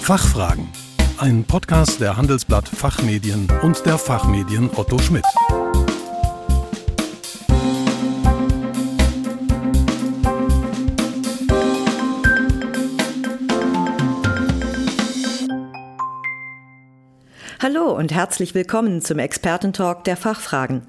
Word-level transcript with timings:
Fachfragen. 0.00 0.66
Ein 1.18 1.44
Podcast 1.44 2.00
der 2.00 2.16
Handelsblatt 2.16 2.68
Fachmedien 2.68 3.46
und 3.62 3.84
der 3.86 3.98
Fachmedien 3.98 4.70
Otto 4.74 4.98
Schmidt. 4.98 5.24
Hallo 17.62 17.94
und 17.94 18.10
herzlich 18.10 18.54
willkommen 18.54 19.02
zum 19.02 19.18
Expertentalk 19.18 20.04
der 20.04 20.16
Fachfragen. 20.16 20.80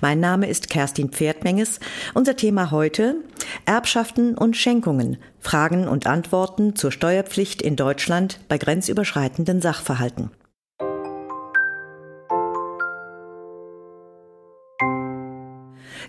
Mein 0.00 0.20
Name 0.20 0.48
ist 0.48 0.70
Kerstin 0.70 1.08
Pferdmenges. 1.08 1.80
Unser 2.14 2.36
Thema 2.36 2.70
heute 2.70 3.16
Erbschaften 3.64 4.38
und 4.38 4.56
Schenkungen. 4.56 5.16
Fragen 5.40 5.88
und 5.88 6.06
Antworten 6.06 6.76
zur 6.76 6.92
Steuerpflicht 6.92 7.60
in 7.60 7.74
Deutschland 7.74 8.38
bei 8.46 8.58
grenzüberschreitenden 8.58 9.60
Sachverhalten. 9.60 10.30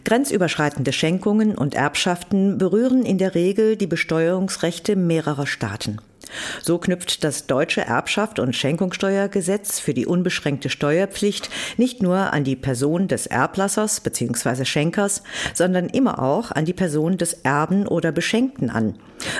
Grenzüberschreitende 0.06 0.94
Schenkungen 0.94 1.58
und 1.58 1.74
Erbschaften 1.74 2.60
berühren 2.60 3.08
in 3.08 3.18
der 3.18 3.34
Regel 3.34 3.76
die 3.76 3.88
Besteuerungsrechte 3.88 4.96
mehrerer 4.96 5.48
Staaten. 5.48 5.98
So 6.62 6.78
knüpft 6.78 7.24
das 7.24 7.48
deutsche 7.48 7.82
Erbschaft- 7.82 8.40
und 8.40 8.56
Schenkungssteuergesetz 8.56 9.80
für 9.80 9.94
die 9.94 10.06
unbeschränkte 10.06 10.70
Steuerpflicht 10.70 11.50
nicht 11.78 12.02
nur 12.02 12.34
an 12.34 12.44
die 12.44 12.56
Person 12.56 13.08
des 13.08 13.28
Erblassers 13.28 14.02
bzw. 14.02 14.66
Schenkers, 14.66 15.24
sondern 15.54 15.88
immer 15.90 16.22
auch 16.22 16.52
an 16.52 16.66
die 16.66 16.74
Person 16.74 17.18
des 17.18 17.34
Erben 17.34 17.88
oder 17.88 18.12
Beschenkten 18.12 18.70
an 18.70 18.98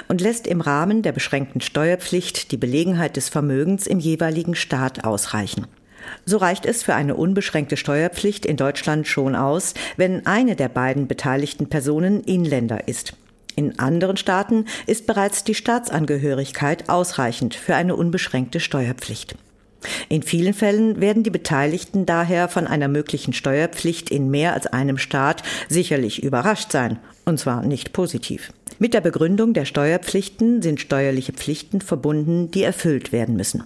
und 0.08 0.22
lässt 0.22 0.48
im 0.48 0.62
Rahmen 0.62 1.02
der 1.02 1.12
beschränkten 1.12 1.62
Steuerpflicht 1.62 2.52
die 2.52 2.58
Belegenheit 2.58 3.18
des 3.18 3.30
Vermögens 3.30 3.88
im 3.88 4.00
jeweiligen 4.00 4.56
Staat 4.56 5.04
ausreichen. 5.04 5.68
So 6.26 6.38
reicht 6.38 6.66
es 6.66 6.84
für 6.84 6.96
eine 6.96 7.16
unbeschränkte 7.16 7.78
Steuerpflicht 7.78 8.46
in 8.46 8.58
Deutschland 8.58 9.08
schon 9.08 9.36
aus, 9.36 9.74
wenn 9.98 10.26
eine 10.26 10.56
der 10.56 10.70
beiden 10.70 11.08
beteiligten 11.08 11.70
Personen 11.70 12.24
Inländer 12.24 12.88
ist. 12.88 13.14
In 13.56 13.80
anderen 13.80 14.18
Staaten 14.18 14.66
ist 14.88 15.08
bereits 15.08 15.44
die 15.44 15.56
Staatsangehörigkeit 15.56 16.90
ausreichend 16.90 17.56
für 17.56 17.76
eine 17.76 17.96
unbeschränkte 17.96 18.60
Steuerpflicht. 18.60 19.36
In 20.10 20.22
vielen 20.22 20.54
Fällen 20.54 21.02
werden 21.02 21.24
die 21.24 21.30
Beteiligten 21.32 22.06
daher 22.06 22.48
von 22.50 22.68
einer 22.68 22.88
möglichen 22.88 23.34
Steuerpflicht 23.34 24.10
in 24.10 24.30
mehr 24.30 24.54
als 24.54 24.68
einem 24.68 24.98
Staat 24.98 25.44
sicherlich 25.70 26.22
überrascht 26.22 26.72
sein, 26.72 27.00
und 27.26 27.40
zwar 27.40 27.64
nicht 27.64 27.94
positiv. 27.94 28.52
Mit 28.80 28.94
der 28.94 29.02
Begründung 29.02 29.54
der 29.54 29.66
Steuerpflichten 29.66 30.62
sind 30.62 30.82
steuerliche 30.82 31.34
Pflichten 31.34 31.82
verbunden, 31.82 32.52
die 32.52 32.64
erfüllt 32.64 33.12
werden 33.12 33.36
müssen. 33.36 33.64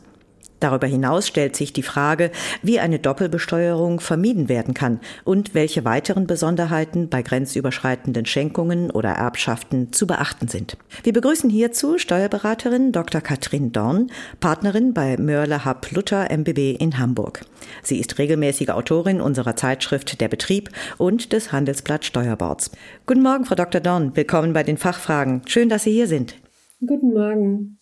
Darüber 0.59 0.87
hinaus 0.87 1.27
stellt 1.27 1.55
sich 1.55 1.73
die 1.73 1.83
Frage, 1.83 2.31
wie 2.61 2.79
eine 2.79 2.99
Doppelbesteuerung 2.99 3.99
vermieden 3.99 4.49
werden 4.49 4.73
kann 4.73 4.99
und 5.23 5.53
welche 5.53 5.85
weiteren 5.85 6.27
Besonderheiten 6.27 7.09
bei 7.09 7.21
grenzüberschreitenden 7.21 8.25
Schenkungen 8.25 8.89
oder 8.91 9.09
Erbschaften 9.09 9.91
zu 9.91 10.07
beachten 10.07 10.47
sind. 10.47 10.77
Wir 11.03 11.13
begrüßen 11.13 11.49
hierzu 11.49 11.97
Steuerberaterin 11.97 12.91
Dr. 12.91 13.21
Katrin 13.21 13.71
Dorn, 13.71 14.11
Partnerin 14.39 14.93
bei 14.93 15.17
Mörle 15.17 15.65
Hub 15.65 15.91
Luther 15.91 16.29
MBB 16.31 16.77
in 16.79 16.97
Hamburg. 16.97 17.41
Sie 17.83 17.99
ist 17.99 18.17
regelmäßige 18.17 18.69
Autorin 18.69 19.21
unserer 19.21 19.55
Zeitschrift 19.55 20.21
Der 20.21 20.27
Betrieb 20.27 20.69
und 20.97 21.33
des 21.33 21.51
Handelsblatt 21.51 22.05
Steuerboards. 22.05 22.71
Guten 23.05 23.21
Morgen, 23.21 23.45
Frau 23.45 23.55
Dr. 23.55 23.81
Dorn. 23.81 24.15
Willkommen 24.15 24.53
bei 24.53 24.63
den 24.63 24.77
Fachfragen. 24.77 25.41
Schön, 25.45 25.69
dass 25.69 25.83
Sie 25.83 25.91
hier 25.91 26.07
sind. 26.07 26.35
Guten 26.79 27.13
Morgen. 27.13 27.79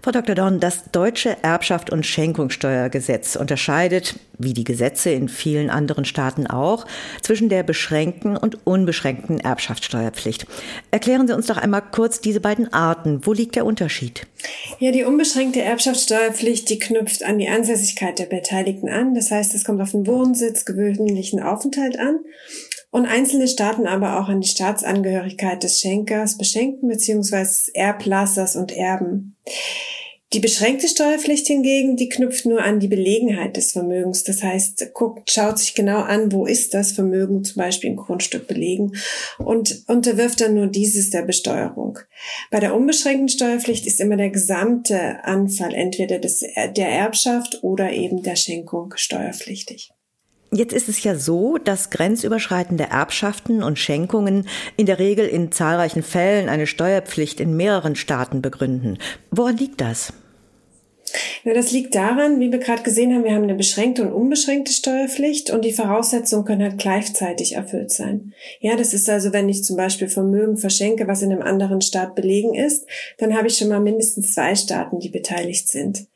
Frau 0.00 0.10
Dr. 0.10 0.34
Dorn, 0.34 0.58
das 0.58 0.90
deutsche 0.90 1.36
Erbschaft- 1.42 1.90
und 1.90 2.04
Schenkungssteuergesetz 2.04 3.36
unterscheidet, 3.36 4.16
wie 4.38 4.52
die 4.52 4.64
Gesetze 4.64 5.10
in 5.10 5.28
vielen 5.28 5.70
anderen 5.70 6.04
Staaten 6.04 6.46
auch, 6.46 6.86
zwischen 7.22 7.48
der 7.48 7.62
beschränkten 7.62 8.36
und 8.36 8.66
unbeschränkten 8.66 9.38
Erbschaftssteuerpflicht. 9.38 10.46
Erklären 10.90 11.28
Sie 11.28 11.34
uns 11.34 11.46
doch 11.46 11.56
einmal 11.56 11.82
kurz 11.82 12.20
diese 12.20 12.40
beiden 12.40 12.72
Arten. 12.72 13.20
Wo 13.24 13.32
liegt 13.32 13.54
der 13.54 13.66
Unterschied? 13.66 14.26
Ja, 14.80 14.90
die 14.90 15.04
unbeschränkte 15.04 15.62
Erbschaftssteuerpflicht, 15.62 16.68
die 16.68 16.78
knüpft 16.78 17.22
an 17.22 17.38
die 17.38 17.48
Ansässigkeit 17.48 18.18
der 18.18 18.26
Beteiligten 18.26 18.88
an. 18.88 19.14
Das 19.14 19.30
heißt, 19.30 19.54
es 19.54 19.64
kommt 19.64 19.80
auf 19.80 19.92
den 19.92 20.06
Wohnsitz, 20.06 20.64
gewöhnlichen 20.64 21.40
Aufenthalt 21.40 21.98
an 21.98 22.20
und 22.92 23.06
einzelne 23.06 23.48
Staaten 23.48 23.86
aber 23.86 24.20
auch 24.20 24.28
an 24.28 24.42
die 24.42 24.48
Staatsangehörigkeit 24.48 25.62
des 25.62 25.80
Schenkers, 25.80 26.36
Beschenkten 26.36 26.88
bzw. 26.88 27.72
Erblassers 27.72 28.54
und 28.54 28.70
Erben. 28.70 29.34
Die 30.32 30.40
beschränkte 30.40 30.88
Steuerpflicht 30.88 31.46
hingegen, 31.46 31.96
die 31.96 32.08
knüpft 32.08 32.46
nur 32.46 32.62
an 32.62 32.80
die 32.80 32.88
Belegenheit 32.88 33.58
des 33.58 33.72
Vermögens. 33.72 34.24
Das 34.24 34.42
heißt, 34.42 34.94
guckt, 34.94 35.30
schaut 35.30 35.58
sich 35.58 35.74
genau 35.74 35.98
an, 35.98 36.32
wo 36.32 36.46
ist 36.46 36.72
das 36.72 36.92
Vermögen 36.92 37.44
zum 37.44 37.56
Beispiel 37.56 37.90
im 37.90 37.96
Grundstück 37.96 38.46
belegen 38.46 38.92
und 39.38 39.84
unterwirft 39.88 40.40
dann 40.40 40.54
nur 40.54 40.68
dieses 40.68 41.10
der 41.10 41.22
Besteuerung. 41.22 41.98
Bei 42.50 42.60
der 42.60 42.74
unbeschränkten 42.74 43.28
Steuerpflicht 43.28 43.86
ist 43.86 44.00
immer 44.00 44.16
der 44.16 44.30
gesamte 44.30 45.22
Anfall 45.22 45.74
entweder 45.74 46.18
des, 46.18 46.40
der 46.40 46.88
Erbschaft 46.88 47.62
oder 47.62 47.92
eben 47.92 48.22
der 48.22 48.36
Schenkung 48.36 48.94
steuerpflichtig. 48.96 49.90
Jetzt 50.54 50.74
ist 50.74 50.88
es 50.88 51.02
ja 51.02 51.14
so, 51.14 51.56
dass 51.56 51.88
grenzüberschreitende 51.88 52.84
Erbschaften 52.84 53.62
und 53.62 53.78
Schenkungen 53.78 54.46
in 54.76 54.84
der 54.84 54.98
Regel 54.98 55.26
in 55.26 55.50
zahlreichen 55.50 56.02
Fällen 56.02 56.50
eine 56.50 56.66
Steuerpflicht 56.66 57.40
in 57.40 57.56
mehreren 57.56 57.96
Staaten 57.96 58.42
begründen. 58.42 58.98
Woran 59.30 59.56
liegt 59.56 59.80
das? 59.80 60.12
Ja, 61.44 61.54
das 61.54 61.72
liegt 61.72 61.94
daran, 61.96 62.38
wie 62.38 62.52
wir 62.52 62.58
gerade 62.58 62.82
gesehen 62.82 63.12
haben, 63.12 63.24
wir 63.24 63.34
haben 63.34 63.42
eine 63.42 63.56
beschränkte 63.56 64.02
und 64.02 64.12
unbeschränkte 64.12 64.72
Steuerpflicht 64.72 65.50
und 65.50 65.64
die 65.64 65.72
Voraussetzungen 65.72 66.44
können 66.44 66.62
halt 66.62 66.78
gleichzeitig 66.78 67.54
erfüllt 67.54 67.90
sein. 67.90 68.32
Ja, 68.60 68.76
das 68.76 68.94
ist 68.94 69.10
also, 69.10 69.32
wenn 69.32 69.48
ich 69.48 69.64
zum 69.64 69.76
Beispiel 69.76 70.08
Vermögen 70.08 70.56
verschenke, 70.56 71.08
was 71.08 71.22
in 71.22 71.32
einem 71.32 71.42
anderen 71.42 71.80
Staat 71.80 72.14
belegen 72.14 72.54
ist, 72.54 72.86
dann 73.18 73.36
habe 73.36 73.48
ich 73.48 73.56
schon 73.56 73.68
mal 73.68 73.80
mindestens 73.80 74.34
zwei 74.34 74.54
Staaten, 74.54 75.00
die 75.00 75.08
beteiligt 75.08 75.68
sind. 75.68 76.06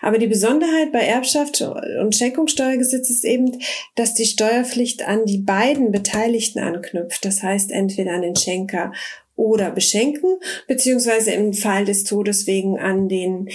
Aber 0.00 0.18
die 0.18 0.28
Besonderheit 0.28 0.92
bei 0.92 1.00
Erbschaft 1.00 1.60
und 1.60 2.14
Schenkungssteuergesetz 2.14 3.10
ist 3.10 3.24
eben, 3.24 3.58
dass 3.96 4.14
die 4.14 4.26
Steuerpflicht 4.26 5.06
an 5.08 5.24
die 5.24 5.38
beiden 5.38 5.90
Beteiligten 5.90 6.60
anknüpft. 6.60 7.24
Das 7.24 7.42
heißt 7.42 7.72
entweder 7.72 8.12
an 8.12 8.22
den 8.22 8.36
Schenker 8.36 8.92
oder 9.34 9.70
beschenken, 9.70 10.38
beziehungsweise 10.66 11.30
im 11.30 11.52
Fall 11.52 11.84
des 11.84 12.04
Todes 12.04 12.46
wegen 12.46 12.78
an 12.78 13.08
den 13.08 13.48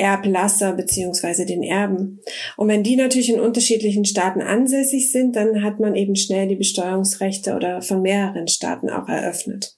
Erblasser 0.00 0.72
beziehungsweise 0.72 1.46
den 1.46 1.62
Erben. 1.62 2.20
Und 2.56 2.68
wenn 2.68 2.82
die 2.82 2.96
natürlich 2.96 3.28
in 3.28 3.38
unterschiedlichen 3.38 4.04
Staaten 4.04 4.40
ansässig 4.40 5.12
sind, 5.12 5.36
dann 5.36 5.62
hat 5.62 5.78
man 5.78 5.94
eben 5.94 6.16
schnell 6.16 6.48
die 6.48 6.56
Besteuerungsrechte 6.56 7.54
oder 7.54 7.82
von 7.82 8.02
mehreren 8.02 8.48
Staaten 8.48 8.88
auch 8.88 9.08
eröffnet. 9.08 9.76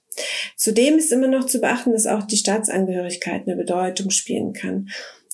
Zudem 0.55 0.97
ist 0.97 1.11
immer 1.11 1.27
noch 1.27 1.45
zu 1.45 1.59
beachten, 1.59 1.91
dass 1.91 2.07
auch 2.07 2.23
die 2.23 2.37
Staatsangehörigkeit 2.37 3.47
eine 3.47 3.57
Bedeutung 3.57 4.09
spielen 4.11 4.53
kann. 4.53 4.87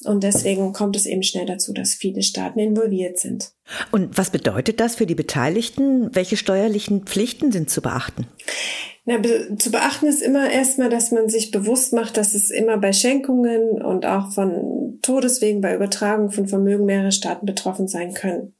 Und 0.05 0.23
deswegen 0.23 0.71
kommt 0.71 0.95
es 0.95 1.05
eben 1.05 1.23
schnell 1.23 1.45
dazu, 1.45 1.73
dass 1.73 1.93
viele 1.93 2.23
Staaten 2.23 2.59
involviert 2.59 3.19
sind. 3.19 3.51
Und 3.91 4.17
was 4.17 4.29
bedeutet 4.29 4.79
das 4.79 4.95
für 4.95 5.05
die 5.05 5.15
Beteiligten? 5.15 6.15
Welche 6.15 6.37
steuerlichen 6.37 7.03
Pflichten 7.03 7.51
sind 7.51 7.69
zu 7.69 7.81
beachten? 7.81 8.25
Na, 9.09 9.17
be 9.17 9.55
zu 9.57 9.71
beachten 9.71 10.05
ist 10.05 10.21
immer 10.21 10.51
erstmal, 10.51 10.89
dass 10.89 11.09
man 11.09 11.29
sich 11.29 11.49
bewusst 11.49 11.93
macht, 11.93 12.15
dass 12.15 12.35
es 12.35 12.51
immer 12.51 12.77
bei 12.77 12.93
Schenkungen 12.93 13.81
und 13.81 14.05
auch 14.05 14.31
von 14.31 14.99
Todeswegen 15.01 15.61
bei 15.61 15.73
Übertragung 15.73 16.29
von 16.29 16.47
Vermögen 16.47 16.85
mehrere 16.85 17.11
Staaten 17.11 17.47
betroffen 17.47 17.87
sein 17.87 18.13
können. 18.13 18.53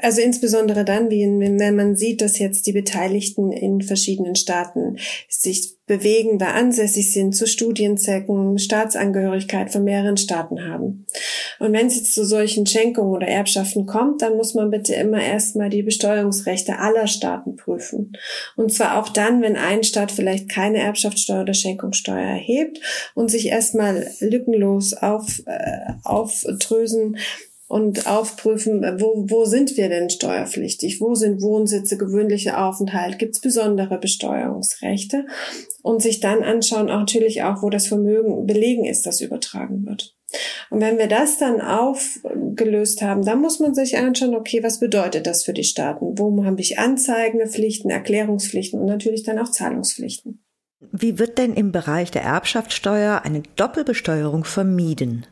Also 0.00 0.20
insbesondere 0.20 0.84
dann, 0.84 1.10
wenn 1.10 1.76
man 1.76 1.96
sieht, 1.96 2.20
dass 2.20 2.38
jetzt 2.38 2.66
die 2.66 2.72
Beteiligten 2.72 3.52
in 3.52 3.80
verschiedenen 3.80 4.34
Staaten 4.34 4.98
sich 5.28 5.76
bewegen, 5.86 6.38
da 6.38 6.52
ansässig 6.52 7.12
sind, 7.12 7.36
zu 7.36 7.46
Studienzwecken, 7.46 8.58
Staatsangehörigkeit 8.58 9.70
von 9.70 9.84
mehreren 9.84 10.16
Staaten 10.16 10.66
haben. 10.66 11.06
Und 11.60 11.72
wenn 11.72 11.86
es 11.86 11.96
jetzt 11.96 12.14
zu 12.14 12.24
solchen 12.24 12.66
Schenkungen 12.66 13.12
oder 13.12 13.28
Erbschaften 13.28 13.84
kommt, 13.84 14.22
dann 14.22 14.36
muss 14.36 14.54
man 14.54 14.70
bitte 14.70 14.94
immer 14.94 15.22
erstmal 15.22 15.68
die 15.68 15.82
Besteuerungsrechte 15.82 16.78
aller 16.78 17.06
Staaten 17.06 17.56
prüfen. 17.56 18.12
Und 18.56 18.72
zwar 18.72 18.98
auch 18.98 19.10
dann, 19.10 19.42
wenn 19.42 19.56
ein 19.56 19.84
Staat 19.84 20.10
vielleicht 20.10 20.48
keine 20.48 20.78
Erbschaftssteuer 20.78 21.42
oder 21.42 21.54
Schenkungssteuer 21.54 22.16
erhebt 22.18 22.80
und 23.14 23.30
sich 23.30 23.48
erstmal 23.48 24.08
lückenlos 24.20 24.94
auf, 24.94 25.42
äh, 25.46 25.92
aufdrösen, 26.02 27.16
und 27.66 28.06
aufprüfen, 28.06 28.82
wo, 29.00 29.24
wo 29.28 29.44
sind 29.44 29.76
wir 29.76 29.88
denn 29.88 30.10
steuerpflichtig? 30.10 31.00
Wo 31.00 31.14
sind 31.14 31.42
Wohnsitze, 31.42 31.96
gewöhnliche 31.96 32.58
Aufenthalt? 32.58 33.18
Gibt 33.18 33.34
es 33.34 33.40
besondere 33.40 33.98
Besteuerungsrechte? 33.98 35.26
Und 35.82 36.02
sich 36.02 36.20
dann 36.20 36.42
anschauen, 36.42 36.90
auch 36.90 37.00
natürlich 37.00 37.42
auch, 37.42 37.62
wo 37.62 37.70
das 37.70 37.86
Vermögen 37.86 38.46
belegen 38.46 38.84
ist, 38.84 39.06
das 39.06 39.20
übertragen 39.20 39.86
wird. 39.86 40.14
Und 40.70 40.80
wenn 40.80 40.98
wir 40.98 41.06
das 41.06 41.38
dann 41.38 41.60
aufgelöst 41.60 43.02
haben, 43.02 43.24
dann 43.24 43.40
muss 43.40 43.60
man 43.60 43.74
sich 43.74 43.96
anschauen, 43.96 44.34
okay, 44.34 44.62
was 44.62 44.80
bedeutet 44.80 45.26
das 45.26 45.44
für 45.44 45.52
die 45.52 45.64
Staaten? 45.64 46.18
Wo 46.18 46.44
habe 46.44 46.60
ich 46.60 46.78
Anzeigepflichten, 46.78 47.90
Erklärungspflichten 47.90 48.80
und 48.80 48.86
natürlich 48.86 49.22
dann 49.22 49.38
auch 49.38 49.50
Zahlungspflichten? 49.50 50.44
Wie 50.92 51.18
wird 51.18 51.38
denn 51.38 51.54
im 51.54 51.72
Bereich 51.72 52.10
der 52.10 52.22
Erbschaftssteuer 52.22 53.22
eine 53.24 53.42
Doppelbesteuerung 53.56 54.44
vermieden? 54.44 55.26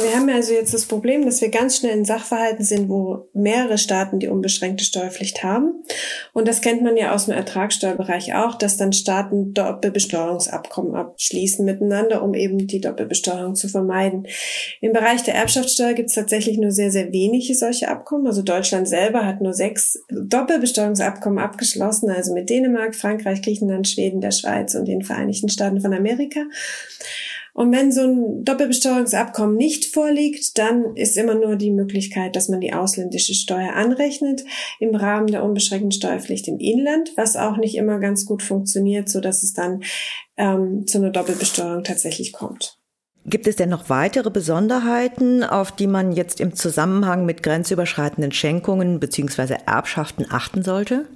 Wir 0.00 0.16
haben 0.16 0.26
ja 0.26 0.36
also 0.36 0.54
jetzt 0.54 0.72
das 0.72 0.86
Problem, 0.86 1.26
dass 1.26 1.42
wir 1.42 1.50
ganz 1.50 1.76
schnell 1.76 1.98
in 1.98 2.06
Sachverhalten 2.06 2.64
sind, 2.64 2.88
wo 2.88 3.28
mehrere 3.34 3.76
Staaten 3.76 4.20
die 4.20 4.28
unbeschränkte 4.28 4.84
Steuerpflicht 4.84 5.44
haben. 5.44 5.84
Und 6.32 6.48
das 6.48 6.62
kennt 6.62 6.82
man 6.82 6.96
ja 6.96 7.14
aus 7.14 7.26
dem 7.26 7.34
Ertragssteuerbereich 7.34 8.34
auch, 8.34 8.54
dass 8.54 8.78
dann 8.78 8.94
Staaten 8.94 9.52
Doppelbesteuerungsabkommen 9.52 10.94
abschließen 10.94 11.62
miteinander, 11.66 12.22
um 12.22 12.32
eben 12.32 12.66
die 12.66 12.80
Doppelbesteuerung 12.80 13.54
zu 13.54 13.68
vermeiden. 13.68 14.26
Im 14.80 14.94
Bereich 14.94 15.24
der 15.24 15.34
Erbschaftssteuer 15.34 15.92
gibt 15.92 16.08
es 16.08 16.14
tatsächlich 16.14 16.56
nur 16.56 16.70
sehr, 16.70 16.90
sehr 16.90 17.12
wenige 17.12 17.54
solche 17.54 17.88
Abkommen. 17.88 18.26
Also 18.26 18.40
Deutschland 18.40 18.88
selber 18.88 19.26
hat 19.26 19.42
nur 19.42 19.52
sechs 19.52 20.02
Doppelbesteuerungsabkommen 20.08 21.38
abgeschlossen, 21.38 22.08
also 22.08 22.32
mit 22.32 22.48
Dänemark, 22.48 22.94
Frankreich, 22.94 23.42
Griechenland, 23.42 23.86
Schweden, 23.86 24.22
der 24.22 24.30
Schweiz 24.30 24.74
und 24.74 24.86
den 24.86 25.02
Vereinigten 25.02 25.50
Staaten 25.50 25.82
von 25.82 25.92
Amerika. 25.92 26.40
Und 27.54 27.70
wenn 27.70 27.92
so 27.92 28.00
ein 28.00 28.44
Doppelbesteuerungsabkommen 28.44 29.56
nicht 29.56 29.92
vorliegt, 29.92 30.56
dann 30.56 30.96
ist 30.96 31.18
immer 31.18 31.34
nur 31.34 31.56
die 31.56 31.70
Möglichkeit, 31.70 32.34
dass 32.34 32.48
man 32.48 32.60
die 32.60 32.72
ausländische 32.72 33.34
Steuer 33.34 33.74
anrechnet 33.74 34.44
im 34.80 34.94
Rahmen 34.94 35.26
der 35.26 35.44
unbeschränkten 35.44 35.92
Steuerpflicht 35.92 36.48
im 36.48 36.58
Inland, 36.58 37.12
was 37.16 37.36
auch 37.36 37.58
nicht 37.58 37.76
immer 37.76 37.98
ganz 37.98 38.24
gut 38.24 38.42
funktioniert, 38.42 39.10
so 39.10 39.20
dass 39.20 39.42
es 39.42 39.52
dann 39.52 39.82
ähm, 40.38 40.86
zu 40.86 40.98
einer 40.98 41.10
Doppelbesteuerung 41.10 41.84
tatsächlich 41.84 42.32
kommt. 42.32 42.78
Gibt 43.24 43.46
es 43.46 43.56
denn 43.56 43.68
noch 43.68 43.88
weitere 43.88 44.30
Besonderheiten, 44.30 45.44
auf 45.44 45.70
die 45.70 45.86
man 45.86 46.12
jetzt 46.12 46.40
im 46.40 46.54
Zusammenhang 46.54 47.24
mit 47.24 47.42
grenzüberschreitenden 47.42 48.32
Schenkungen 48.32 48.98
bzw. 48.98 49.58
Erbschaften 49.66 50.26
achten 50.28 50.62
sollte? 50.62 51.06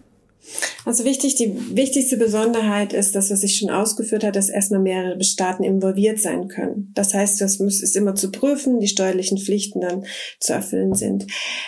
Also 0.85 1.05
wichtig, 1.05 1.35
die 1.35 1.77
wichtigste 1.77 2.17
Besonderheit 2.17 2.93
ist 2.93 3.17
das, 3.17 3.31
was 3.31 3.43
ich 3.43 3.59
schon 3.59 3.71
ausgeführt 3.71 4.23
habe, 4.23 4.33
dass 4.33 4.49
erstmal 4.49 4.81
mehrere 4.81 5.23
Staaten 5.25 5.65
involviert 5.65 6.21
sein 6.21 6.47
können. 6.47 6.93
Das 6.95 7.13
heißt, 7.13 7.41
das 7.41 7.57
ist 7.57 7.97
immer 7.97 8.15
zu 8.15 8.31
prüfen, 8.31 8.79
die 8.79 8.87
steuerlichen 8.87 9.37
Pflichten 9.37 9.81
dann 9.81 10.05
zu 10.39 10.53
erfüllen 10.53 10.95
sind. 10.95 11.27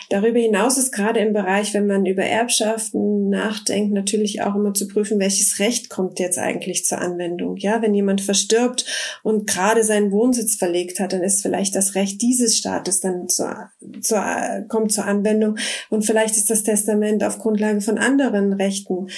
Darüber 0.08 0.38
hinaus 0.38 0.78
ist 0.78 0.92
gerade 0.92 1.18
im 1.18 1.32
Bereich, 1.32 1.74
wenn 1.74 1.88
man 1.88 2.06
über 2.06 2.22
Erbschaften 2.22 3.28
nachdenkt, 3.28 3.92
natürlich 3.92 4.42
auch 4.42 4.54
immer 4.54 4.72
zu 4.72 4.86
prüfen, 4.86 5.18
welches 5.18 5.58
Recht 5.58 5.90
kommt 5.90 6.20
jetzt 6.20 6.38
eigentlich 6.38 6.84
zur 6.84 6.98
Anwendung. 6.98 7.56
Ja, 7.56 7.82
wenn 7.82 7.94
jemand 7.94 8.20
verstirbt 8.20 8.86
und 9.24 9.48
gerade 9.48 9.82
seinen 9.82 10.12
Wohnsitz 10.12 10.54
verlegt 10.54 11.00
hat, 11.00 11.12
dann 11.12 11.24
ist 11.24 11.42
vielleicht 11.42 11.74
das 11.74 11.96
Recht 11.96 12.22
dieses 12.22 12.56
Staates 12.56 13.00
dann 13.00 13.28
zur, 13.28 13.70
zur, 14.00 14.22
kommt 14.68 14.92
zur 14.92 15.06
Anwendung 15.06 15.58
und 15.90 16.06
vielleicht 16.06 16.36
ist 16.36 16.50
das 16.50 16.62
Testament 16.62 17.24
auf 17.24 17.40
Grundlage 17.40 17.80
von 17.80 17.98
anderen 17.98 18.52
Rechten 18.52 18.67
Rechten 18.68 19.08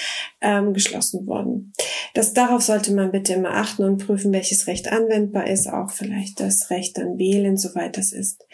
ähm, 0.41 0.73
geschlossen 0.73 1.27
worden. 1.27 1.73
Das, 2.15 2.33
darauf 2.33 2.63
sollte 2.63 2.93
man 2.93 3.11
bitte 3.11 3.35
immer 3.35 3.55
achten 3.55 3.85
und 3.85 4.07
prüfen, 4.07 4.33
welches 4.33 4.67
Recht 4.67 4.91
anwendbar 4.91 5.47
ist, 5.49 5.69
auch 5.69 5.91
vielleicht 5.91 6.41
das 6.41 6.71
Recht 6.71 6.99
dann 6.99 7.19
wählen, 7.19 7.57
soweit 7.57 7.97
das 7.97 8.13
ist. 8.13 8.47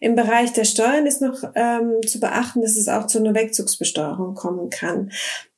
Im 0.00 0.14
Bereich 0.14 0.52
der 0.52 0.64
Steuern 0.64 1.06
ist 1.06 1.22
noch 1.22 1.42
ähm, 1.54 1.94
zu 2.06 2.20
beachten, 2.20 2.62
dass 2.62 2.76
es 2.76 2.88
auch 2.88 3.06
zu 3.06 3.18
einer 3.18 3.34
Wegzugsbesteuerung 3.34 4.34
kommen 4.34 4.70
kann. 4.70 5.10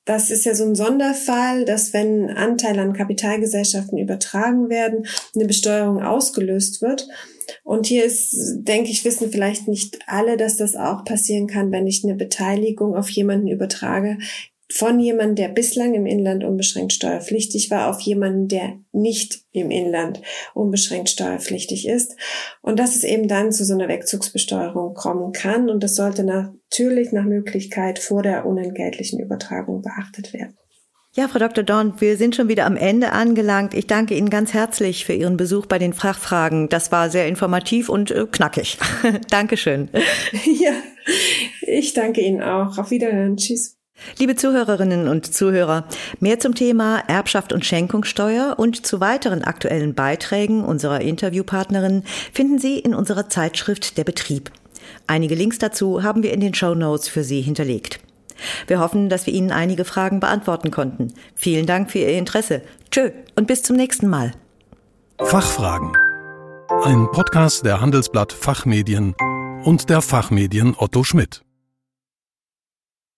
Das 0.05 0.31
ist 0.31 0.45
ja 0.45 0.55
so 0.55 0.65
ein 0.65 0.75
Sonderfall, 0.75 1.65
dass 1.65 1.95
wenn 1.95 2.29
Anteile 2.29 2.83
an 2.83 2.93
Kapitalgesellschaften 2.93 3.97
übertragen 3.97 4.69
werden, 4.69 5.07
eine 5.35 5.47
Besteuerung 5.47 6.03
ausgelöst 6.03 6.83
wird. 6.83 7.09
Und 7.63 7.87
hier 7.87 8.05
ist, 8.05 8.35
denke 8.59 8.91
ich, 8.91 9.05
wissen 9.05 9.31
vielleicht 9.31 9.67
nicht 9.67 9.99
alle, 10.07 10.37
dass 10.37 10.57
das 10.57 10.77
auch 10.77 11.05
passieren 11.05 11.47
kann, 11.47 11.73
wenn 11.73 11.87
ich 11.87 12.05
eine 12.05 12.15
Beteiligung 12.15 12.95
auf 12.95 13.09
jemanden 13.09 13.49
übertrage, 13.49 14.19
von 14.73 14.99
jemandem, 14.99 15.37
der 15.37 15.49
bislang 15.49 15.95
im 15.95 16.07
Inland 16.07 16.43
unbeschränkt 16.43 16.93
steuerpflichtig 16.93 17.71
war, 17.71 17.91
auf 17.91 18.01
jemanden, 18.01 18.49
der 18.49 18.79
nicht 18.93 19.45
im 19.53 19.71
Inland 19.71 20.23
unbeschränkt 20.55 21.11
steuerpflichtig 21.11 21.87
ist. 21.87 22.17
Und 22.63 22.79
dass 22.79 22.97
es 22.97 23.05
eben 23.05 23.29
dann 23.29 23.53
zu 23.53 23.65
so 23.65 23.75
einer 23.75 23.89
Wegzugsbesteuerung 23.89 24.95
kommen 24.95 25.33
kann. 25.33 25.69
Und 25.69 25.83
das 25.83 25.95
sollte 25.95 26.25
natürlich 26.25 27.13
nach 27.13 27.25
Möglichkeit 27.25 27.99
vor 27.99 28.23
der 28.23 28.47
unentgeltlichen 28.47 29.21
Übertragung 29.21 29.83
beachtet 29.83 30.33
werden. 30.33 30.57
Ja, 31.17 31.29
Frau 31.29 31.39
Dr. 31.39 31.63
Dorn, 31.63 32.01
wir 32.01 32.17
sind 32.17 32.35
schon 32.35 32.49
wieder 32.49 32.67
am 32.67 32.77
Ende 32.77 33.13
angelangt. 33.13 33.73
Ich 33.73 33.87
danke 33.87 34.17
Ihnen 34.17 34.31
ganz 34.31 34.53
herzlich 34.53 35.05
für 35.05 35.13
Ihren 35.13 35.37
Besuch 35.37 35.67
bei 35.67 35.79
den 35.79 35.93
Fachfragen. 35.93 36.69
Das 36.69 36.91
war 36.91 37.09
sehr 37.09 37.29
informativ 37.29 37.89
und 37.89 38.11
äh, 38.11 38.27
knackig. 38.31 38.79
Dankeschön. 39.31 39.91
Ja, 40.45 40.73
ich 41.61 41.95
danke 41.95 42.21
Ihnen 42.21 42.43
auch. 42.43 42.79
Auf 42.79 42.91
Wiederhören. 42.91 43.37
Tschüss. 43.37 43.77
Liebe 44.19 44.37
Zuhörerinnen 44.37 45.09
und 45.09 45.35
Zuhörer, 45.35 45.85
mehr 46.21 46.39
zum 46.39 46.55
Thema 46.55 46.99
Erbschaft 47.09 47.53
und 47.53 47.65
Schenkungssteuer 47.65 48.55
und 48.59 48.87
zu 48.87 49.01
weiteren 49.01 49.43
aktuellen 49.43 49.95
Beiträgen 49.95 50.65
unserer 50.65 51.01
Interviewpartnerin 51.01 52.05
finden 52.33 52.59
Sie 52.59 52.79
in 52.79 52.95
unserer 52.95 53.29
Zeitschrift 53.29 53.97
Der 53.99 54.05
Betrieb. 54.05 54.51
Einige 55.07 55.35
Links 55.35 55.59
dazu 55.59 56.03
haben 56.03 56.23
wir 56.23 56.33
in 56.33 56.41
den 56.41 56.55
Show 56.55 56.75
Notes 56.75 57.09
für 57.09 57.25
Sie 57.25 57.41
hinterlegt. 57.41 58.01
Wir 58.67 58.81
hoffen, 58.81 59.09
dass 59.09 59.27
wir 59.27 59.35
Ihnen 59.35 59.53
einige 59.53 59.85
Fragen 59.85 60.21
beantworten 60.21 60.71
konnten. 60.71 61.15
Vielen 61.35 61.67
Dank 61.67 61.91
für 61.91 62.01
Ihr 62.01 62.19
Interesse. 62.19 62.63
Tschö 62.91 63.11
und 63.37 63.47
bis 63.47 63.63
zum 63.63 63.77
nächsten 63.77 64.09
Mal. 64.09 64.33
Fachfragen. 65.19 65.93
Ein 66.83 67.09
Podcast 67.13 67.65
der 67.65 67.81
Handelsblatt 67.81 68.33
Fachmedien 68.33 69.15
und 69.65 69.89
der 69.89 70.03
Fachmedien 70.03 70.75
Otto 70.77 71.05
Schmidt. 71.05 71.44